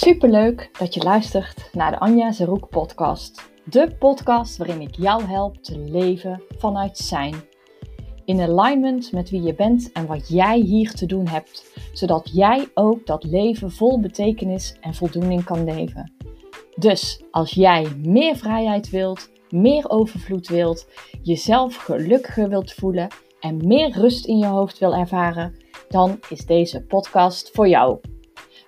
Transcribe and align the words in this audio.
Superleuk 0.00 0.70
dat 0.78 0.94
je 0.94 1.02
luistert 1.02 1.70
naar 1.72 1.90
de 1.90 1.98
Anja 1.98 2.32
Zeroek 2.32 2.68
podcast. 2.68 3.50
De 3.64 3.96
podcast 3.98 4.56
waarin 4.56 4.80
ik 4.80 4.94
jou 4.94 5.22
help 5.22 5.56
te 5.56 5.78
leven 5.78 6.42
vanuit 6.58 6.98
zijn. 6.98 7.34
In 8.24 8.40
alignment 8.40 9.12
met 9.12 9.30
wie 9.30 9.42
je 9.42 9.54
bent 9.54 9.92
en 9.92 10.06
wat 10.06 10.28
jij 10.28 10.58
hier 10.58 10.94
te 10.94 11.06
doen 11.06 11.26
hebt, 11.26 11.80
zodat 11.92 12.30
jij 12.32 12.68
ook 12.74 13.06
dat 13.06 13.24
leven 13.24 13.70
vol 13.70 14.00
betekenis 14.00 14.76
en 14.80 14.94
voldoening 14.94 15.44
kan 15.44 15.64
leven. 15.64 16.12
Dus 16.76 17.22
als 17.30 17.50
jij 17.50 17.86
meer 17.96 18.36
vrijheid 18.36 18.90
wilt, 18.90 19.30
meer 19.50 19.90
overvloed 19.90 20.48
wilt, 20.48 20.86
jezelf 21.22 21.76
gelukkiger 21.76 22.48
wilt 22.48 22.72
voelen 22.72 23.08
en 23.40 23.66
meer 23.66 23.90
rust 23.90 24.26
in 24.26 24.38
je 24.38 24.46
hoofd 24.46 24.78
wil 24.78 24.94
ervaren, 24.94 25.54
dan 25.88 26.20
is 26.28 26.46
deze 26.46 26.82
podcast 26.82 27.50
voor 27.50 27.68
jou. 27.68 27.98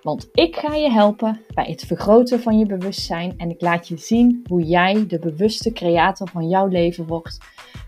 Want 0.02 0.28
ik 0.32 0.56
ga 0.56 0.74
je 0.74 0.90
helpen 0.90 1.40
bij 1.54 1.64
het 1.64 1.84
vergroten 1.84 2.41
van 2.41 2.58
je 2.58 2.66
bewustzijn 2.66 3.34
en 3.36 3.50
ik 3.50 3.60
laat 3.60 3.88
je 3.88 3.96
zien 3.96 4.45
hoe 4.48 4.62
jij 4.62 5.06
de 5.06 5.18
bewuste 5.18 5.72
creator 5.72 6.28
van 6.28 6.48
jouw 6.48 6.66
leven 6.66 7.06
wordt, 7.06 7.38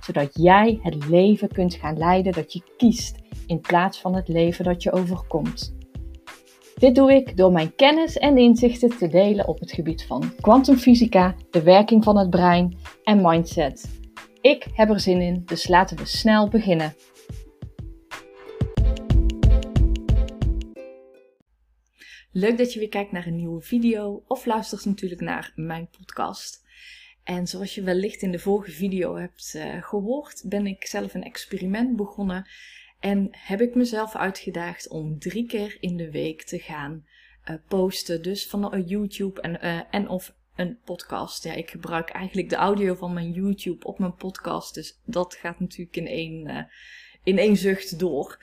zodat 0.00 0.30
jij 0.32 0.78
het 0.82 1.08
leven 1.08 1.48
kunt 1.48 1.74
gaan 1.74 1.98
leiden 1.98 2.32
dat 2.32 2.52
je 2.52 2.62
kiest 2.76 3.16
in 3.46 3.60
plaats 3.60 4.00
van 4.00 4.14
het 4.14 4.28
leven 4.28 4.64
dat 4.64 4.82
je 4.82 4.92
overkomt. 4.92 5.74
Dit 6.74 6.94
doe 6.94 7.14
ik 7.14 7.36
door 7.36 7.52
mijn 7.52 7.74
kennis 7.74 8.18
en 8.18 8.38
inzichten 8.38 8.96
te 8.98 9.08
delen 9.08 9.48
op 9.48 9.60
het 9.60 9.72
gebied 9.72 10.04
van 10.04 10.32
kwantumfysica, 10.40 11.34
de 11.50 11.62
werking 11.62 12.04
van 12.04 12.18
het 12.18 12.30
brein 12.30 12.76
en 13.04 13.22
mindset. 13.22 14.00
Ik 14.40 14.66
heb 14.74 14.90
er 14.90 15.00
zin 15.00 15.20
in, 15.20 15.42
dus 15.44 15.68
laten 15.68 15.96
we 15.96 16.06
snel 16.06 16.48
beginnen. 16.48 16.94
Leuk 22.34 22.58
dat 22.58 22.72
je 22.72 22.78
weer 22.78 22.88
kijkt 22.88 23.12
naar 23.12 23.26
een 23.26 23.36
nieuwe 23.36 23.60
video 23.60 24.24
of 24.26 24.46
luistert 24.46 24.84
natuurlijk 24.84 25.20
naar 25.20 25.52
mijn 25.54 25.88
podcast. 25.98 26.64
En 27.24 27.46
zoals 27.46 27.74
je 27.74 27.82
wellicht 27.82 28.22
in 28.22 28.30
de 28.30 28.38
vorige 28.38 28.70
video 28.70 29.16
hebt 29.16 29.52
uh, 29.56 29.82
gehoord, 29.82 30.42
ben 30.46 30.66
ik 30.66 30.86
zelf 30.86 31.14
een 31.14 31.22
experiment 31.22 31.96
begonnen 31.96 32.48
en 33.00 33.28
heb 33.30 33.60
ik 33.60 33.74
mezelf 33.74 34.16
uitgedaagd 34.16 34.88
om 34.88 35.18
drie 35.18 35.46
keer 35.46 35.76
in 35.80 35.96
de 35.96 36.10
week 36.10 36.42
te 36.42 36.58
gaan 36.58 37.06
uh, 37.50 37.56
posten. 37.68 38.22
Dus 38.22 38.46
van 38.46 38.84
YouTube 38.86 39.40
en, 39.40 39.58
uh, 39.64 39.80
en 39.90 40.08
of 40.08 40.34
een 40.56 40.78
podcast. 40.84 41.44
Ja, 41.44 41.52
ik 41.52 41.70
gebruik 41.70 42.10
eigenlijk 42.10 42.48
de 42.48 42.56
audio 42.56 42.94
van 42.94 43.12
mijn 43.12 43.32
YouTube 43.32 43.86
op 43.86 43.98
mijn 43.98 44.14
podcast. 44.14 44.74
Dus 44.74 45.00
dat 45.04 45.34
gaat 45.34 45.60
natuurlijk 45.60 45.96
in 45.96 46.06
één, 46.06 46.68
in 47.22 47.38
één 47.38 47.56
zucht 47.56 47.98
door 47.98 48.38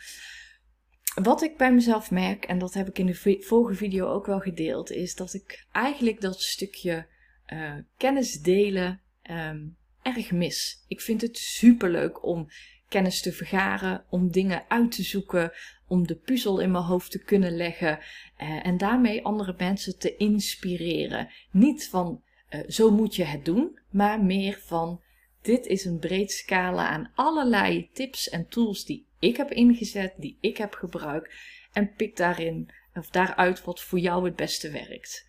wat 1.21 1.41
ik 1.41 1.57
bij 1.57 1.73
mezelf 1.73 2.11
merk, 2.11 2.45
en 2.45 2.59
dat 2.59 2.73
heb 2.73 2.87
ik 2.87 2.99
in 2.99 3.05
de 3.05 3.39
vorige 3.41 3.75
video 3.75 4.07
ook 4.07 4.25
wel 4.25 4.39
gedeeld, 4.39 4.91
is 4.91 5.15
dat 5.15 5.33
ik 5.33 5.65
eigenlijk 5.71 6.21
dat 6.21 6.41
stukje 6.41 7.07
uh, 7.53 7.73
kennis 7.97 8.41
delen 8.41 9.01
um, 9.31 9.77
erg 10.01 10.31
mis. 10.31 10.85
Ik 10.87 11.01
vind 11.01 11.21
het 11.21 11.37
super 11.37 11.89
leuk 11.89 12.25
om 12.25 12.47
kennis 12.89 13.21
te 13.21 13.31
vergaren, 13.31 14.03
om 14.09 14.31
dingen 14.31 14.63
uit 14.67 14.91
te 14.91 15.03
zoeken, 15.03 15.51
om 15.87 16.07
de 16.07 16.15
puzzel 16.15 16.59
in 16.59 16.71
mijn 16.71 16.83
hoofd 16.83 17.11
te 17.11 17.23
kunnen 17.23 17.55
leggen 17.55 17.99
uh, 18.41 18.65
en 18.65 18.77
daarmee 18.77 19.25
andere 19.25 19.55
mensen 19.57 19.99
te 19.99 20.15
inspireren. 20.15 21.29
Niet 21.51 21.89
van 21.89 22.23
uh, 22.49 22.61
zo 22.67 22.91
moet 22.91 23.15
je 23.15 23.23
het 23.23 23.45
doen, 23.45 23.79
maar 23.89 24.23
meer 24.23 24.59
van 24.65 25.01
dit 25.49 25.65
is 25.65 25.85
een 25.85 25.99
breed 25.99 26.31
scala 26.31 26.87
aan 26.87 27.11
allerlei 27.15 27.89
tips 27.93 28.29
en 28.29 28.47
tools 28.47 28.85
die 28.85 29.05
ik 29.19 29.37
heb 29.37 29.51
ingezet, 29.51 30.13
die 30.17 30.37
ik 30.39 30.57
heb 30.57 30.73
gebruikt. 30.73 31.33
En 31.73 31.93
pik 31.93 32.17
daarin 32.17 32.69
of 32.93 33.09
daaruit 33.09 33.63
wat 33.63 33.81
voor 33.81 33.99
jou 33.99 34.25
het 34.25 34.35
beste 34.35 34.71
werkt. 34.71 35.27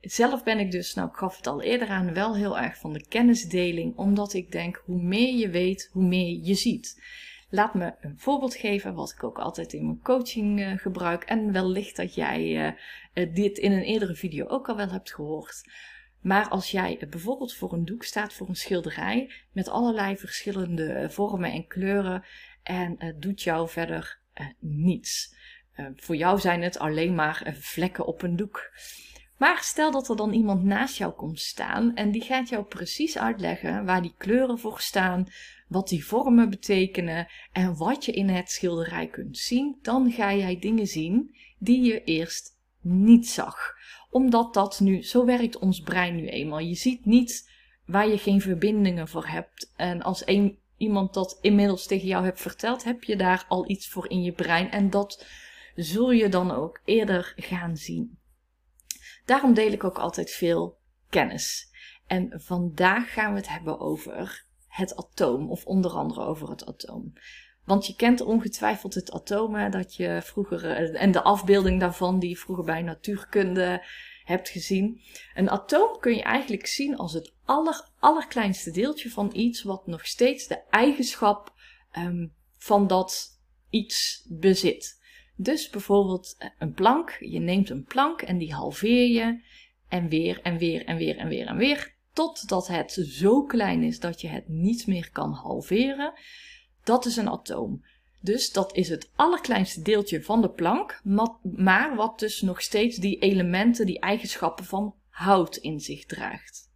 Zelf 0.00 0.44
ben 0.44 0.58
ik 0.58 0.70
dus, 0.70 0.94
nou 0.94 1.08
ik 1.08 1.14
gaf 1.14 1.36
het 1.36 1.46
al 1.46 1.62
eerder 1.62 1.88
aan, 1.88 2.14
wel 2.14 2.36
heel 2.36 2.58
erg 2.58 2.76
van 2.78 2.92
de 2.92 3.06
kennisdeling, 3.08 3.96
omdat 3.96 4.32
ik 4.32 4.52
denk 4.52 4.82
hoe 4.84 5.02
meer 5.02 5.34
je 5.34 5.48
weet, 5.48 5.88
hoe 5.92 6.04
meer 6.04 6.38
je 6.42 6.54
ziet. 6.54 7.02
Laat 7.50 7.74
me 7.74 7.94
een 8.00 8.18
voorbeeld 8.18 8.54
geven, 8.54 8.94
wat 8.94 9.12
ik 9.12 9.24
ook 9.24 9.38
altijd 9.38 9.72
in 9.72 9.84
mijn 9.84 10.02
coaching 10.02 10.60
uh, 10.60 10.78
gebruik. 10.78 11.24
En 11.24 11.52
wellicht 11.52 11.96
dat 11.96 12.14
jij 12.14 12.74
uh, 13.14 13.34
dit 13.34 13.58
in 13.58 13.72
een 13.72 13.82
eerdere 13.82 14.14
video 14.14 14.46
ook 14.46 14.68
al 14.68 14.76
wel 14.76 14.90
hebt 14.90 15.14
gehoord. 15.14 15.64
Maar 16.22 16.48
als 16.48 16.70
jij 16.70 17.06
bijvoorbeeld 17.10 17.54
voor 17.54 17.72
een 17.72 17.84
doek 17.84 18.04
staat, 18.04 18.32
voor 18.32 18.48
een 18.48 18.56
schilderij, 18.56 19.32
met 19.52 19.68
allerlei 19.68 20.16
verschillende 20.16 21.06
vormen 21.10 21.52
en 21.52 21.66
kleuren, 21.66 22.24
en 22.62 22.94
het 22.98 23.22
doet 23.22 23.42
jou 23.42 23.68
verder 23.68 24.18
uh, 24.40 24.46
niets. 24.58 25.34
Uh, 25.76 25.86
voor 25.96 26.16
jou 26.16 26.40
zijn 26.40 26.62
het 26.62 26.78
alleen 26.78 27.14
maar 27.14 27.54
vlekken 27.58 28.06
op 28.06 28.22
een 28.22 28.36
doek. 28.36 28.70
Maar 29.36 29.58
stel 29.62 29.90
dat 29.90 30.08
er 30.08 30.16
dan 30.16 30.32
iemand 30.32 30.64
naast 30.64 30.96
jou 30.98 31.12
komt 31.12 31.40
staan 31.40 31.94
en 31.94 32.10
die 32.10 32.22
gaat 32.22 32.48
jou 32.48 32.64
precies 32.64 33.18
uitleggen 33.18 33.84
waar 33.84 34.02
die 34.02 34.14
kleuren 34.16 34.58
voor 34.58 34.80
staan, 34.80 35.26
wat 35.68 35.88
die 35.88 36.04
vormen 36.04 36.50
betekenen 36.50 37.28
en 37.52 37.76
wat 37.76 38.04
je 38.04 38.12
in 38.12 38.28
het 38.28 38.50
schilderij 38.50 39.06
kunt 39.06 39.38
zien, 39.38 39.78
dan 39.82 40.12
ga 40.12 40.34
jij 40.34 40.58
dingen 40.58 40.86
zien 40.86 41.34
die 41.58 41.82
je 41.82 42.04
eerst 42.04 42.51
niet 42.82 43.28
zag. 43.28 43.74
Omdat 44.10 44.54
dat 44.54 44.80
nu, 44.80 45.02
zo 45.02 45.24
werkt 45.24 45.58
ons 45.58 45.80
brein 45.80 46.16
nu 46.16 46.28
eenmaal. 46.28 46.58
Je 46.58 46.74
ziet 46.74 47.04
niet 47.04 47.50
waar 47.86 48.08
je 48.08 48.18
geen 48.18 48.40
verbindingen 48.40 49.08
voor 49.08 49.26
hebt. 49.26 49.72
En 49.76 50.02
als 50.02 50.26
een, 50.26 50.58
iemand 50.76 51.14
dat 51.14 51.38
inmiddels 51.40 51.86
tegen 51.86 52.06
jou 52.06 52.24
hebt 52.24 52.40
verteld, 52.40 52.84
heb 52.84 53.04
je 53.04 53.16
daar 53.16 53.44
al 53.48 53.70
iets 53.70 53.88
voor 53.88 54.10
in 54.10 54.22
je 54.22 54.32
brein. 54.32 54.70
En 54.70 54.90
dat 54.90 55.26
zul 55.74 56.10
je 56.10 56.28
dan 56.28 56.50
ook 56.50 56.80
eerder 56.84 57.32
gaan 57.36 57.76
zien. 57.76 58.18
Daarom 59.24 59.54
deel 59.54 59.72
ik 59.72 59.84
ook 59.84 59.98
altijd 59.98 60.30
veel 60.30 60.78
kennis. 61.08 61.70
En 62.06 62.40
vandaag 62.40 63.12
gaan 63.12 63.32
we 63.32 63.38
het 63.38 63.48
hebben 63.48 63.80
over 63.80 64.44
het 64.68 64.96
atoom, 64.96 65.50
of 65.50 65.66
onder 65.66 65.90
andere 65.90 66.20
over 66.20 66.50
het 66.50 66.66
atoom. 66.66 67.12
Want 67.64 67.86
je 67.86 67.96
kent 67.96 68.20
ongetwijfeld 68.20 68.94
het 68.94 69.12
atoom, 69.12 69.70
dat 69.70 69.94
je 69.94 70.20
vroeger, 70.22 70.64
eh, 70.64 71.02
en 71.02 71.12
de 71.12 71.22
afbeelding 71.22 71.80
daarvan 71.80 72.18
die 72.18 72.28
je 72.28 72.36
vroeger 72.36 72.64
bij 72.64 72.82
natuurkunde 72.82 73.86
hebt 74.24 74.48
gezien. 74.48 75.00
Een 75.34 75.50
atoom 75.50 75.98
kun 76.00 76.14
je 76.14 76.22
eigenlijk 76.22 76.66
zien 76.66 76.96
als 76.96 77.12
het 77.12 77.34
aller, 77.44 77.88
allerkleinste 77.98 78.70
deeltje 78.70 79.10
van 79.10 79.30
iets 79.34 79.62
wat 79.62 79.86
nog 79.86 80.06
steeds 80.06 80.46
de 80.46 80.62
eigenschap 80.70 81.54
um, 81.98 82.34
van 82.58 82.86
dat 82.86 83.40
iets 83.70 84.26
bezit. 84.28 85.00
Dus 85.36 85.70
bijvoorbeeld 85.70 86.34
eh, 86.38 86.48
een 86.58 86.72
plank. 86.72 87.16
Je 87.20 87.38
neemt 87.38 87.70
een 87.70 87.84
plank 87.84 88.22
en 88.22 88.38
die 88.38 88.54
halveer 88.54 89.08
je. 89.08 89.40
En 89.88 90.08
weer 90.08 90.40
en 90.42 90.58
weer 90.58 90.84
en 90.84 90.96
weer 90.96 91.16
en 91.16 91.28
weer 91.28 91.46
en 91.46 91.56
weer. 91.56 91.94
Totdat 92.12 92.66
het 92.66 92.92
zo 92.92 93.44
klein 93.44 93.82
is 93.82 94.00
dat 94.00 94.20
je 94.20 94.28
het 94.28 94.48
niet 94.48 94.86
meer 94.86 95.10
kan 95.10 95.32
halveren. 95.32 96.12
Dat 96.84 97.04
is 97.04 97.16
een 97.16 97.30
atoom. 97.30 97.84
Dus 98.20 98.52
dat 98.52 98.76
is 98.76 98.88
het 98.88 99.10
allerkleinste 99.16 99.82
deeltje 99.82 100.22
van 100.22 100.42
de 100.42 100.50
plank, 100.50 101.00
maar 101.42 101.94
wat 101.94 102.18
dus 102.18 102.40
nog 102.40 102.62
steeds 102.62 102.96
die 102.96 103.18
elementen, 103.18 103.86
die 103.86 104.00
eigenschappen 104.00 104.64
van 104.64 104.94
hout 105.08 105.56
in 105.56 105.80
zich 105.80 106.04
draagt. 106.04 106.70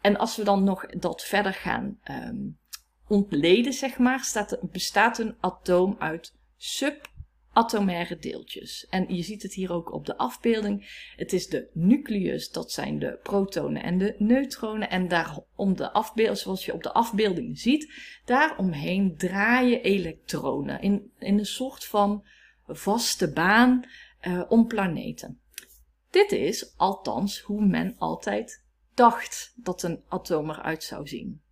En 0.00 0.16
als 0.16 0.36
we 0.36 0.44
dan 0.44 0.64
nog 0.64 0.86
dat 0.86 1.22
verder 1.22 1.54
gaan 1.54 1.98
um, 2.10 2.58
ontleden, 3.06 3.72
zeg 3.72 3.98
maar, 3.98 4.20
staat, 4.20 4.58
bestaat 4.62 5.18
een 5.18 5.36
atoom 5.40 5.96
uit 5.98 6.34
sub 6.56 7.10
atomaire 7.52 8.18
deeltjes. 8.18 8.86
En 8.90 9.14
je 9.14 9.22
ziet 9.22 9.42
het 9.42 9.54
hier 9.54 9.72
ook 9.72 9.92
op 9.92 10.06
de 10.06 10.16
afbeelding. 10.16 11.10
Het 11.16 11.32
is 11.32 11.48
de 11.48 11.68
nucleus, 11.72 12.50
dat 12.50 12.72
zijn 12.72 12.98
de 12.98 13.18
protonen 13.22 13.82
en 13.82 13.98
de 13.98 14.14
neutronen. 14.18 14.90
En 14.90 15.08
daar 15.08 15.38
om 15.56 15.76
de 15.76 15.92
afbeelding, 15.92 16.38
zoals 16.38 16.64
je 16.64 16.72
op 16.72 16.82
de 16.82 16.92
afbeelding 16.92 17.58
ziet, 17.58 17.92
daaromheen 18.24 19.16
draaien 19.16 19.82
elektronen 19.82 20.80
in, 20.80 21.12
in 21.18 21.38
een 21.38 21.46
soort 21.46 21.84
van 21.84 22.24
vaste 22.66 23.32
baan 23.32 23.84
uh, 24.22 24.42
om 24.48 24.66
planeten. 24.66 25.40
Dit 26.10 26.32
is 26.32 26.74
althans 26.76 27.40
hoe 27.40 27.66
men 27.66 27.94
altijd 27.98 28.64
dacht 28.94 29.52
dat 29.56 29.82
een 29.82 30.02
atoom 30.08 30.50
eruit 30.50 30.84
zou 30.84 31.08
zien. 31.08 31.42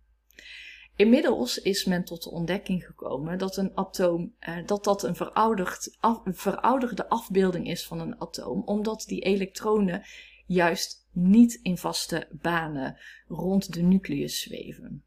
Inmiddels 1.01 1.57
is 1.57 1.85
men 1.85 2.03
tot 2.03 2.23
de 2.23 2.29
ontdekking 2.29 2.85
gekomen 2.85 3.37
dat 3.37 3.57
een 3.57 3.71
atoom, 3.75 4.35
eh, 4.39 4.65
dat 4.65 4.83
dat 4.83 5.03
een 5.03 5.15
verouderd, 5.15 5.97
verouderde 6.23 7.09
afbeelding 7.09 7.67
is 7.67 7.87
van 7.87 7.99
een 7.99 8.21
atoom, 8.21 8.61
omdat 8.65 9.03
die 9.07 9.21
elektronen 9.21 10.03
juist 10.45 11.07
niet 11.11 11.59
in 11.61 11.77
vaste 11.77 12.27
banen 12.31 12.97
rond 13.27 13.73
de 13.73 13.81
nucleus 13.81 14.41
zweven. 14.41 15.03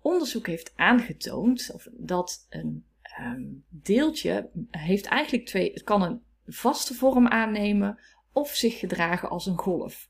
Onderzoek 0.00 0.46
heeft 0.46 0.72
aangetoond 0.76 1.74
dat 1.90 2.46
een 2.48 2.84
um, 3.20 3.64
deeltje 3.68 4.50
heeft 4.70 5.06
eigenlijk 5.06 5.46
twee, 5.46 5.82
kan 5.82 6.02
een 6.02 6.22
vaste 6.46 6.94
vorm 6.94 7.28
aannemen 7.28 7.98
of 8.32 8.54
zich 8.54 8.78
gedragen 8.78 9.28
als 9.30 9.46
een 9.46 9.58
golf. 9.58 10.08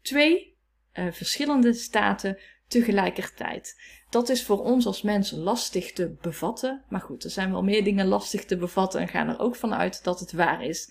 Twee 0.00 0.56
uh, 0.94 1.12
verschillende 1.12 1.72
staten 1.72 2.38
tegelijkertijd. 2.66 3.76
Dat 4.10 4.28
is 4.28 4.44
voor 4.44 4.64
ons 4.64 4.86
als 4.86 5.02
mensen 5.02 5.38
lastig 5.38 5.92
te 5.92 6.16
bevatten. 6.20 6.84
Maar 6.88 7.00
goed, 7.00 7.24
er 7.24 7.30
zijn 7.30 7.50
wel 7.50 7.62
meer 7.62 7.84
dingen 7.84 8.06
lastig 8.06 8.44
te 8.44 8.56
bevatten 8.56 9.00
en 9.00 9.08
gaan 9.08 9.28
er 9.28 9.38
ook 9.38 9.56
vanuit 9.56 10.04
dat 10.04 10.20
het 10.20 10.32
waar 10.32 10.64
is. 10.64 10.90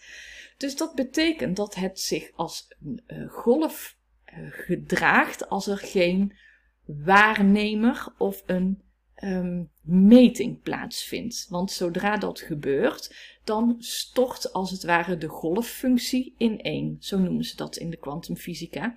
Dus 0.58 0.76
dat 0.76 0.96
betekent 0.96 1.56
dat 1.56 1.76
het 1.76 2.00
zich 2.00 2.32
als 2.36 2.68
een 2.84 3.04
uh, 3.08 3.30
golf 3.30 3.98
uh, 4.26 4.48
gedraagt 4.52 5.50
als 5.50 5.68
er 5.68 5.78
geen 5.78 6.34
waarnemer 6.86 8.14
of 8.18 8.44
een 8.46 8.82
um, 9.24 9.72
meting 9.82 10.62
plaatsvindt. 10.62 11.46
Want 11.50 11.72
zodra 11.72 12.18
dat 12.18 12.40
gebeurt, 12.40 13.16
dan 13.44 13.76
stort 13.80 14.54
als 14.54 14.72
het 14.72 14.84
ware 14.84 15.18
de 15.18 15.28
golffunctie 15.28 16.34
in 16.38 16.62
één. 16.62 16.98
Zo 17.00 17.18
noemen 17.18 17.44
ze 17.44 17.56
dat 17.56 17.76
in 17.76 17.90
de 17.90 17.98
kwantumfysica. 17.98 18.96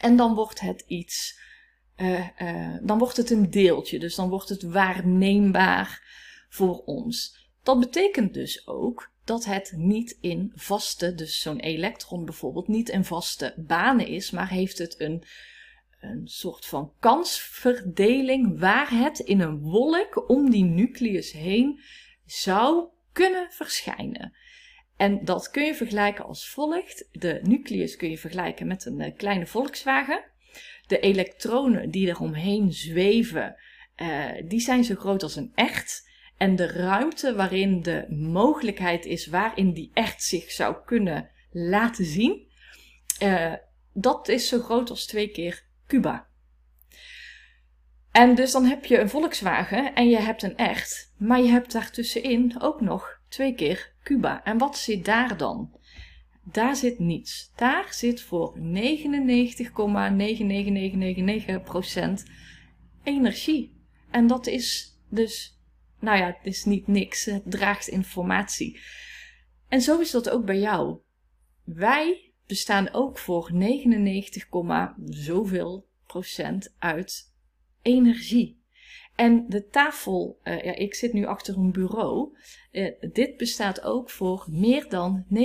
En 0.00 0.16
dan 0.16 0.34
wordt 0.34 0.60
het 0.60 0.84
iets, 0.86 1.40
uh, 2.00 2.28
uh, 2.42 2.76
dan 2.82 2.98
wordt 2.98 3.16
het 3.16 3.30
een 3.30 3.50
deeltje. 3.50 3.98
Dus 3.98 4.14
dan 4.14 4.28
wordt 4.28 4.48
het 4.48 4.62
waarneembaar 4.62 6.02
voor 6.48 6.82
ons. 6.84 7.46
Dat 7.62 7.80
betekent 7.80 8.34
dus 8.34 8.66
ook 8.66 9.10
dat 9.24 9.44
het 9.44 9.72
niet 9.76 10.18
in 10.20 10.52
vaste, 10.54 11.14
dus 11.14 11.40
zo'n 11.40 11.60
elektron 11.60 12.24
bijvoorbeeld, 12.24 12.68
niet 12.68 12.88
in 12.88 13.04
vaste 13.04 13.54
banen 13.56 14.06
is, 14.06 14.30
maar 14.30 14.48
heeft 14.48 14.78
het 14.78 15.00
een 15.00 15.24
een 16.00 16.28
soort 16.28 16.66
van 16.66 16.92
kansverdeling 16.98 18.58
waar 18.58 18.90
het 18.90 19.18
in 19.18 19.40
een 19.40 19.60
wolk 19.60 20.28
om 20.28 20.50
die 20.50 20.64
nucleus 20.64 21.32
heen 21.32 21.80
zou 22.24 22.88
kunnen 23.12 23.50
verschijnen. 23.50 24.32
En 24.96 25.24
dat 25.24 25.50
kun 25.50 25.64
je 25.64 25.74
vergelijken 25.74 26.24
als 26.24 26.48
volgt. 26.48 27.08
De 27.12 27.40
nucleus 27.42 27.96
kun 27.96 28.10
je 28.10 28.18
vergelijken 28.18 28.66
met 28.66 28.84
een 28.84 29.00
eh, 29.00 29.16
kleine 29.16 29.46
Volkswagen. 29.46 30.24
De 30.86 31.00
elektronen 31.00 31.90
die 31.90 32.08
eromheen 32.08 32.72
zweven, 32.72 33.56
uh, 33.96 34.24
die 34.44 34.60
zijn 34.60 34.84
zo 34.84 34.94
groot 34.94 35.22
als 35.22 35.36
een 35.36 35.52
echt. 35.54 36.08
En 36.36 36.56
de 36.56 36.66
ruimte 36.66 37.34
waarin 37.34 37.82
de 37.82 38.06
mogelijkheid 38.08 39.04
is 39.04 39.26
waarin 39.26 39.72
die 39.72 39.90
echt 39.94 40.22
zich 40.22 40.50
zou 40.50 40.76
kunnen 40.84 41.30
laten 41.50 42.04
zien, 42.04 42.46
uh, 43.22 43.54
dat 43.92 44.28
is 44.28 44.48
zo 44.48 44.60
groot 44.60 44.90
als 44.90 45.06
twee 45.06 45.28
keer 45.28 45.64
Cuba. 45.86 46.26
En 48.12 48.34
dus 48.34 48.52
dan 48.52 48.64
heb 48.64 48.84
je 48.84 48.98
een 48.98 49.08
Volkswagen 49.08 49.94
en 49.94 50.08
je 50.08 50.18
hebt 50.18 50.42
een 50.42 50.56
echt, 50.56 51.12
maar 51.16 51.40
je 51.40 51.48
hebt 51.48 51.72
daartussenin 51.72 52.60
ook 52.60 52.80
nog 52.80 53.20
twee 53.28 53.54
keer 53.54 53.92
Cuba. 54.02 54.44
En 54.44 54.58
wat 54.58 54.78
zit 54.78 55.04
daar 55.04 55.36
dan? 55.36 55.77
Daar 56.52 56.76
zit 56.76 56.98
niets. 56.98 57.52
Daar 57.56 57.92
zit 57.92 58.20
voor 58.20 58.58
99,99999% 58.58 58.62
energie. 63.02 63.76
En 64.10 64.26
dat 64.26 64.46
is 64.46 64.96
dus, 65.08 65.58
nou 66.00 66.18
ja, 66.18 66.26
het 66.26 66.38
is 66.42 66.64
niet 66.64 66.86
niks. 66.86 67.24
Het 67.24 67.42
draagt 67.44 67.88
informatie. 67.88 68.80
En 69.68 69.80
zo 69.80 70.00
is 70.00 70.10
dat 70.10 70.30
ook 70.30 70.44
bij 70.44 70.58
jou. 70.58 70.98
Wij 71.64 72.32
bestaan 72.46 72.92
ook 72.92 73.18
voor 73.18 73.50
99, 73.52 74.48
zoveel 75.04 75.86
procent 76.06 76.74
uit 76.78 77.32
energie. 77.82 78.57
En 79.18 79.44
de 79.48 79.68
tafel, 79.68 80.38
uh, 80.44 80.62
ja, 80.64 80.74
ik 80.74 80.94
zit 80.94 81.12
nu 81.12 81.26
achter 81.26 81.56
een 81.56 81.72
bureau. 81.72 82.36
Uh, 82.72 82.90
dit 83.12 83.36
bestaat 83.36 83.82
ook 83.82 84.10
voor 84.10 84.46
meer 84.50 84.88
dan 84.88 85.24
99,99 85.34 85.38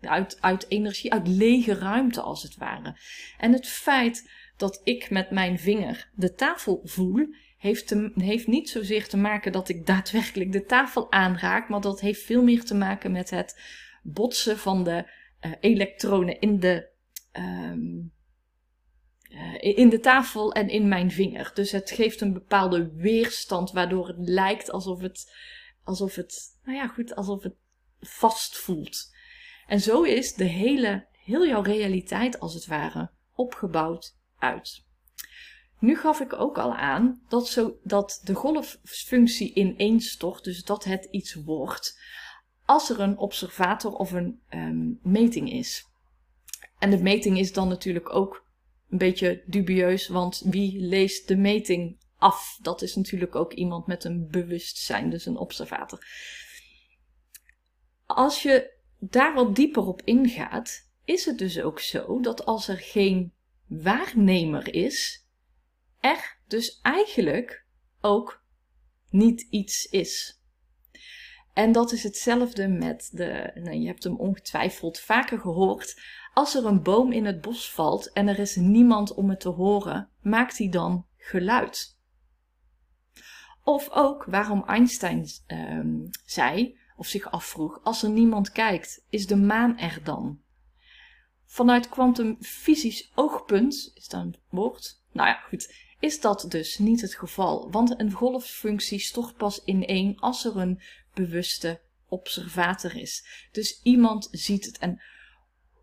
uit, 0.00 0.38
uit 0.40 0.66
energie, 0.68 1.12
uit 1.12 1.28
lege 1.28 1.74
ruimte 1.74 2.20
als 2.20 2.42
het 2.42 2.56
ware. 2.56 2.96
En 3.38 3.52
het 3.52 3.66
feit 3.66 4.30
dat 4.56 4.80
ik 4.84 5.10
met 5.10 5.30
mijn 5.30 5.58
vinger 5.58 6.10
de 6.14 6.34
tafel 6.34 6.80
voel, 6.84 7.26
heeft, 7.58 7.86
te, 7.86 8.12
heeft 8.14 8.46
niet 8.46 8.68
zozeer 8.68 9.08
te 9.08 9.16
maken 9.16 9.52
dat 9.52 9.68
ik 9.68 9.86
daadwerkelijk 9.86 10.52
de 10.52 10.64
tafel 10.64 11.12
aanraak, 11.12 11.68
maar 11.68 11.80
dat 11.80 12.00
heeft 12.00 12.22
veel 12.22 12.42
meer 12.42 12.64
te 12.64 12.74
maken 12.74 13.12
met 13.12 13.30
het 13.30 13.60
botsen 14.02 14.58
van 14.58 14.84
de 14.84 15.10
uh, 15.46 15.52
elektronen 15.60 16.40
in 16.40 16.60
de, 16.60 16.88
um, 17.32 18.12
uh, 19.28 19.78
in 19.78 19.88
de 19.88 20.00
tafel 20.00 20.52
en 20.52 20.68
in 20.68 20.88
mijn 20.88 21.10
vinger. 21.10 21.50
Dus 21.54 21.70
het 21.70 21.90
geeft 21.90 22.20
een 22.20 22.32
bepaalde 22.32 22.92
weerstand, 22.94 23.70
waardoor 23.70 24.08
het 24.08 24.16
lijkt 24.18 24.70
alsof 24.70 25.00
het, 25.00 25.32
alsof 25.84 26.14
het, 26.14 26.58
nou 26.64 26.76
ja, 26.76 26.86
goed, 26.86 27.14
alsof 27.14 27.42
het 27.42 27.54
vast 28.00 28.56
voelt. 28.56 29.14
En 29.66 29.80
zo 29.80 30.02
is 30.02 30.34
de 30.34 30.44
hele, 30.44 31.06
heel 31.24 31.46
jouw 31.46 31.62
realiteit 31.62 32.40
als 32.40 32.54
het 32.54 32.66
ware 32.66 33.10
opgebouwd 33.34 34.16
uit. 34.38 34.86
Nu 35.78 35.96
gaf 35.96 36.20
ik 36.20 36.32
ook 36.32 36.58
al 36.58 36.74
aan 36.74 37.22
dat, 37.28 37.48
zo, 37.48 37.78
dat 37.82 38.20
de 38.24 38.34
golffunctie 38.34 39.54
ineenstort, 39.54 40.44
dus 40.44 40.64
dat 40.64 40.84
het 40.84 41.04
iets 41.10 41.34
wordt, 41.34 42.00
als 42.64 42.90
er 42.90 43.00
een 43.00 43.18
observator 43.18 43.92
of 43.92 44.12
een 44.12 44.40
um, 44.50 44.98
meting 45.02 45.52
is. 45.52 45.86
En 46.78 46.90
de 46.90 47.02
meting 47.02 47.38
is 47.38 47.52
dan 47.52 47.68
natuurlijk 47.68 48.14
ook 48.14 48.46
een 48.90 48.98
beetje 48.98 49.42
dubieus, 49.46 50.08
want 50.08 50.42
wie 50.44 50.80
leest 50.80 51.28
de 51.28 51.36
meting 51.36 51.98
af? 52.16 52.58
Dat 52.62 52.82
is 52.82 52.94
natuurlijk 52.94 53.34
ook 53.34 53.52
iemand 53.52 53.86
met 53.86 54.04
een 54.04 54.28
bewustzijn, 54.30 55.10
dus 55.10 55.26
een 55.26 55.36
observator. 55.36 56.06
Als 58.06 58.42
je 58.42 58.70
daar 58.98 59.34
wat 59.34 59.56
dieper 59.56 59.86
op 59.86 60.02
ingaat, 60.04 60.88
is 61.04 61.24
het 61.24 61.38
dus 61.38 61.60
ook 61.60 61.80
zo 61.80 62.20
dat 62.20 62.44
als 62.44 62.68
er 62.68 62.78
geen 62.78 63.32
waarnemer 63.66 64.74
is, 64.74 65.26
er 66.00 66.38
dus 66.46 66.78
eigenlijk 66.82 67.64
ook 68.00 68.42
niet 69.10 69.46
iets 69.50 69.84
is. 69.84 70.37
En 71.58 71.72
dat 71.72 71.92
is 71.92 72.02
hetzelfde 72.02 72.68
met 72.68 73.10
de, 73.12 73.50
nou, 73.54 73.76
je 73.76 73.86
hebt 73.86 74.04
hem 74.04 74.16
ongetwijfeld 74.16 74.98
vaker 74.98 75.38
gehoord. 75.38 76.00
Als 76.34 76.54
er 76.54 76.64
een 76.64 76.82
boom 76.82 77.12
in 77.12 77.24
het 77.24 77.40
bos 77.40 77.72
valt 77.72 78.12
en 78.12 78.28
er 78.28 78.38
is 78.38 78.56
niemand 78.56 79.14
om 79.14 79.30
het 79.30 79.40
te 79.40 79.48
horen, 79.48 80.08
maakt 80.20 80.58
hij 80.58 80.68
dan 80.68 81.06
geluid. 81.16 81.98
Of 83.62 83.90
ook 83.90 84.24
waarom 84.24 84.64
Einstein 84.66 85.26
um, 85.46 86.10
zei, 86.24 86.78
of 86.96 87.06
zich 87.06 87.30
afvroeg, 87.30 87.80
als 87.82 88.02
er 88.02 88.10
niemand 88.10 88.52
kijkt, 88.52 89.04
is 89.10 89.26
de 89.26 89.36
maan 89.36 89.78
er 89.78 90.00
dan? 90.04 90.40
Vanuit 91.44 91.88
kwantumfysisch 91.88 93.12
oogpunt, 93.14 93.90
is 93.94 94.08
dat 94.08 94.20
een 94.20 94.36
woord? 94.48 95.02
Nou 95.12 95.28
ja, 95.28 95.34
goed, 95.34 95.74
is 96.00 96.20
dat 96.20 96.46
dus 96.48 96.78
niet 96.78 97.00
het 97.00 97.14
geval, 97.14 97.70
want 97.70 98.00
een 98.00 98.12
golffunctie 98.12 98.98
stort 98.98 99.36
pas 99.36 99.64
in 99.64 99.86
één 99.86 100.18
als 100.18 100.44
er 100.44 100.56
een 100.56 100.80
bewuste 101.18 101.80
observator 102.08 102.96
is. 102.96 103.48
Dus 103.52 103.80
iemand 103.82 104.28
ziet 104.30 104.64
het. 104.64 104.78
En 104.78 105.02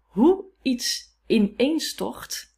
hoe 0.02 0.46
iets 0.62 1.14
ineenstort, 1.26 2.54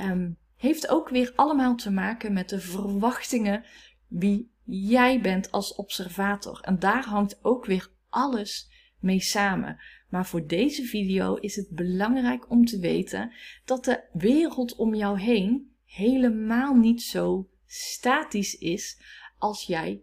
um, 0.00 0.36
heeft 0.56 0.88
ook 0.88 1.08
weer 1.08 1.32
allemaal 1.36 1.76
te 1.76 1.90
maken 1.90 2.32
met 2.32 2.48
de 2.48 2.60
verwachtingen 2.60 3.64
wie 4.08 4.52
jij 4.64 5.20
bent 5.20 5.50
als 5.50 5.74
observator. 5.74 6.60
En 6.60 6.78
daar 6.78 7.04
hangt 7.04 7.44
ook 7.44 7.66
weer 7.66 7.90
alles 8.08 8.70
mee 8.98 9.20
samen. 9.20 9.80
Maar 10.08 10.26
voor 10.26 10.46
deze 10.46 10.84
video 10.84 11.34
is 11.34 11.56
het 11.56 11.68
belangrijk 11.68 12.50
om 12.50 12.64
te 12.64 12.78
weten 12.78 13.32
dat 13.64 13.84
de 13.84 14.04
wereld 14.12 14.76
om 14.76 14.94
jou 14.94 15.20
heen 15.20 15.74
helemaal 15.84 16.74
niet 16.74 17.02
zo 17.02 17.48
statisch 17.66 18.58
is 18.58 19.00
als 19.38 19.64
jij 19.64 20.02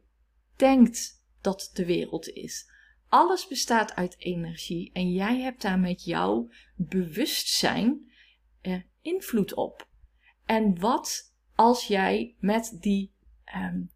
denkt 0.56 1.19
dat 1.50 1.70
de 1.74 1.86
wereld 1.86 2.30
is. 2.30 2.72
Alles 3.08 3.48
bestaat 3.48 3.96
uit 3.96 4.16
energie 4.20 4.92
en 4.94 5.12
jij 5.12 5.40
hebt 5.40 5.62
daar 5.62 5.80
met 5.80 6.04
jouw 6.04 6.50
bewustzijn 6.76 8.12
eh, 8.62 8.82
invloed 9.02 9.54
op. 9.54 9.88
En 10.46 10.80
wat 10.80 11.34
als 11.56 11.88
jij 11.88 12.36
met 12.40 12.78
die, 12.80 13.14
um, 13.56 13.92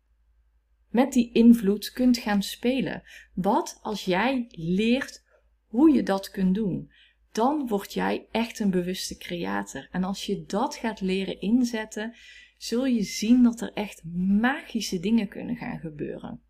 met 0.89 1.13
die 1.13 1.31
invloed 1.31 1.91
kunt 1.91 2.17
gaan 2.17 2.43
spelen? 2.43 3.03
Wat 3.33 3.79
als 3.81 4.05
jij 4.05 4.45
leert 4.49 5.23
hoe 5.65 5.91
je 5.91 6.03
dat 6.03 6.29
kunt 6.29 6.55
doen? 6.55 6.91
Dan 7.31 7.67
word 7.67 7.93
jij 7.93 8.27
echt 8.31 8.59
een 8.59 8.71
bewuste 8.71 9.17
creator. 9.17 9.87
En 9.91 10.03
als 10.03 10.25
je 10.25 10.45
dat 10.45 10.75
gaat 10.75 11.01
leren 11.01 11.41
inzetten, 11.41 12.15
zul 12.57 12.85
je 12.85 13.03
zien 13.03 13.43
dat 13.43 13.61
er 13.61 13.73
echt 13.73 14.03
magische 14.39 14.99
dingen 14.99 15.27
kunnen 15.27 15.55
gaan 15.55 15.79
gebeuren. 15.79 16.41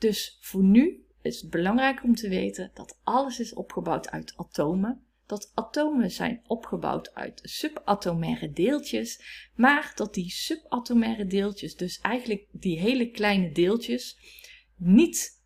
Dus 0.00 0.38
voor 0.40 0.62
nu 0.62 1.04
is 1.22 1.40
het 1.40 1.50
belangrijk 1.50 2.02
om 2.04 2.14
te 2.14 2.28
weten 2.28 2.70
dat 2.74 3.00
alles 3.04 3.40
is 3.40 3.54
opgebouwd 3.54 4.10
uit 4.10 4.32
atomen. 4.36 5.04
Dat 5.26 5.52
atomen 5.54 6.10
zijn 6.10 6.42
opgebouwd 6.46 7.14
uit 7.14 7.40
subatomaire 7.42 8.52
deeltjes, 8.52 9.20
maar 9.54 9.92
dat 9.94 10.14
die 10.14 10.30
subatomaire 10.30 11.26
deeltjes, 11.26 11.76
dus 11.76 11.98
eigenlijk 12.00 12.46
die 12.52 12.78
hele 12.78 13.10
kleine 13.10 13.52
deeltjes, 13.52 14.18
niet 14.76 15.42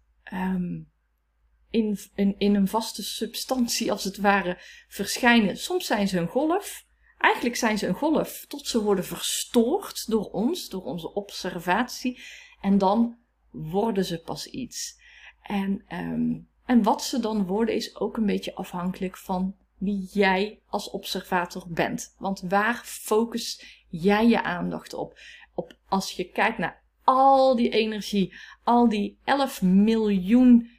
in, 1.70 1.98
in, 2.14 2.34
in 2.38 2.54
een 2.54 2.68
vaste 2.68 3.02
substantie 3.02 3.90
als 3.90 4.04
het 4.04 4.16
ware 4.16 4.58
verschijnen. 4.88 5.56
Soms 5.56 5.86
zijn 5.86 6.08
ze 6.08 6.18
een 6.18 6.28
golf, 6.28 6.86
eigenlijk 7.18 7.56
zijn 7.56 7.78
ze 7.78 7.86
een 7.86 7.94
golf 7.94 8.44
tot 8.48 8.66
ze 8.66 8.82
worden 8.82 9.04
verstoord 9.04 10.10
door 10.10 10.30
ons, 10.30 10.68
door 10.68 10.82
onze 10.82 11.14
observatie. 11.14 12.20
En 12.60 12.78
dan 12.78 13.18
worden 13.54 14.04
ze 14.04 14.18
pas 14.18 14.46
iets. 14.46 15.00
En 15.42 15.84
um, 15.92 16.48
En 16.66 16.82
wat 16.82 17.04
ze 17.04 17.20
dan 17.20 17.46
worden 17.46 17.74
is 17.74 17.96
ook 17.96 18.16
een 18.16 18.26
beetje 18.26 18.54
afhankelijk 18.54 19.16
van 19.16 19.54
wie 19.78 20.08
jij 20.12 20.58
als 20.68 20.90
observator 20.90 21.64
bent. 21.68 22.14
Want 22.18 22.40
waar 22.40 22.82
focus 22.84 23.64
jij 23.88 24.28
je 24.28 24.42
aandacht 24.42 24.94
op? 24.94 25.18
op 25.54 25.76
als 25.88 26.10
je 26.10 26.30
kijkt 26.30 26.58
naar 26.58 26.82
al 27.04 27.56
die 27.56 27.70
energie, 27.70 28.34
al 28.62 28.88
die 28.88 29.18
11 29.24 29.62
miljoen 29.62 30.70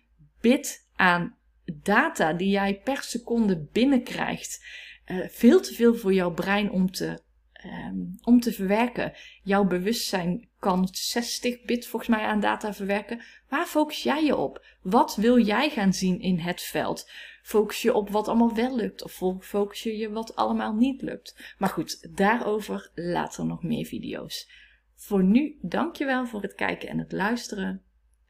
bit 0.41 0.87
aan 0.95 1.35
data 1.83 2.33
die 2.33 2.49
jij 2.49 2.81
per 2.83 3.03
seconde 3.03 3.67
binnenkrijgt. 3.71 4.65
Uh, 5.05 5.27
veel 5.29 5.61
te 5.61 5.73
veel 5.73 5.95
voor 5.95 6.13
jouw 6.13 6.31
brein 6.31 6.71
om 6.71 6.91
te, 6.91 7.21
um, 7.65 8.15
om 8.23 8.39
te 8.39 8.53
verwerken. 8.53 9.13
Jouw 9.43 9.65
bewustzijn 9.65 10.47
kan 10.59 10.87
60 10.91 11.63
bit 11.63 11.87
volgens 11.87 12.15
mij 12.15 12.25
aan 12.25 12.39
data 12.39 12.73
verwerken. 12.73 13.21
Waar 13.49 13.65
focus 13.65 14.03
jij 14.03 14.23
je 14.23 14.35
op? 14.35 14.65
Wat 14.81 15.15
wil 15.15 15.39
jij 15.39 15.69
gaan 15.69 15.93
zien 15.93 16.19
in 16.19 16.39
het 16.39 16.61
veld? 16.61 17.09
Focus 17.41 17.81
je 17.81 17.93
op 17.93 18.09
wat 18.09 18.27
allemaal 18.27 18.53
wel 18.53 18.75
lukt 18.75 19.03
of 19.03 19.21
focus 19.39 19.83
je 19.83 19.97
je 19.97 20.09
wat 20.11 20.35
allemaal 20.35 20.73
niet 20.73 21.01
lukt? 21.01 21.55
Maar 21.57 21.69
goed, 21.69 22.15
daarover 22.15 22.91
later 22.93 23.45
nog 23.45 23.63
meer 23.63 23.85
video's. 23.85 24.49
Voor 24.95 25.23
nu, 25.23 25.57
dankjewel 25.61 26.25
voor 26.25 26.41
het 26.41 26.55
kijken 26.55 26.89
en 26.89 26.99
het 26.99 27.11
luisteren 27.11 27.81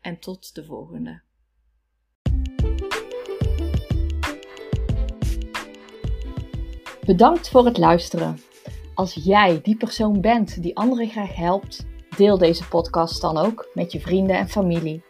en 0.01 0.19
tot 0.19 0.55
de 0.55 0.65
volgende. 0.65 1.21
Bedankt 7.05 7.49
voor 7.49 7.65
het 7.65 7.77
luisteren. 7.77 8.39
Als 8.95 9.13
jij 9.13 9.59
die 9.63 9.77
persoon 9.77 10.21
bent 10.21 10.61
die 10.61 10.77
anderen 10.77 11.07
graag 11.07 11.35
helpt, 11.35 11.85
deel 12.17 12.37
deze 12.37 12.67
podcast 12.67 13.21
dan 13.21 13.37
ook 13.37 13.69
met 13.73 13.91
je 13.91 13.99
vrienden 13.99 14.37
en 14.37 14.49
familie. 14.49 15.03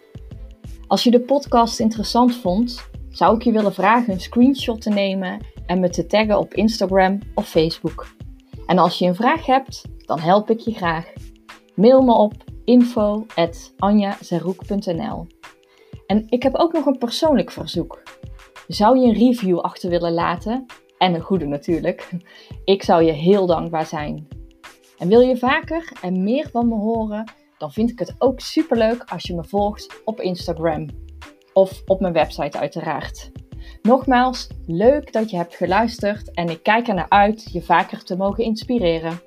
Als 0.88 1.04
je 1.04 1.12
de 1.12 1.20
podcast 1.20 1.80
interessant 1.80 2.36
vond, 2.36 2.90
zou 3.10 3.36
ik 3.36 3.42
je 3.42 3.52
willen 3.52 3.74
vragen 3.74 4.14
een 4.14 4.22
screenshot 4.22 4.82
te 4.82 4.90
nemen 4.90 5.40
en 5.66 5.80
me 5.80 5.90
te 5.90 6.06
taggen 6.06 6.38
op 6.38 6.54
Instagram 6.54 7.20
of 7.36 7.48
Facebook. 7.48 8.08
En 8.66 8.78
als 8.78 9.00
je 9.00 9.06
een 9.06 9.16
vraag 9.16 9.46
hebt, 9.46 9.82
dan 10.06 10.20
help 10.20 10.50
ik 10.50 10.60
je 10.60 10.74
graag. 10.74 11.14
Mail 11.76 12.02
me 12.02 12.14
op 12.14 12.34
info.anjazeroek.nl 12.64 15.28
En 16.08 16.26
ik 16.30 16.44
heb 16.44 16.56
ook 16.56 16.74
nog 16.74 16.86
een 16.86 16.98
persoonlijk 16.98 17.52
verzoek. 17.52 18.04
Zou 18.68 19.00
je 19.00 19.08
een 19.08 19.14
review 19.14 19.60
achter 19.60 19.90
willen 19.90 20.14
laten? 20.14 20.66
En 21.06 21.14
een 21.14 21.22
goede 21.22 21.46
natuurlijk. 21.46 22.10
Ik 22.64 22.84
zou 22.84 23.04
je 23.04 23.12
heel 23.12 23.46
dankbaar 23.46 23.86
zijn. 23.86 24.28
En 24.98 25.08
wil 25.08 25.20
je 25.20 25.38
vaker 25.38 25.92
en 26.02 26.24
meer 26.24 26.50
van 26.52 26.68
me 26.68 26.76
horen? 26.76 27.32
Dan 27.58 27.72
vind 27.72 27.90
ik 27.90 28.00
het 28.00 28.16
ook 28.18 28.40
superleuk 28.40 29.04
als 29.04 29.24
je 29.24 29.36
me 29.36 29.44
volgt 29.44 30.02
op 30.06 30.22
Instagram. 30.22 30.88
Of 31.54 31.82
op 31.86 32.00
mijn 32.00 32.14
website 32.14 32.60
uiteraard. 32.60 33.32
Nogmaals, 33.82 34.48
leuk 34.66 35.14
dat 35.14 35.30
je 35.30 35.38
hebt 35.38 35.56
geluisterd 35.56 36.32
en 36.34 36.50
ik 36.50 36.64
kijk 36.64 36.88
er 36.88 36.94
naar 36.94 37.10
uit 37.10 37.52
je 37.52 37.62
vaker 37.62 38.04
te 38.04 38.16
mogen 38.16 38.44
inspireren. 38.44 39.20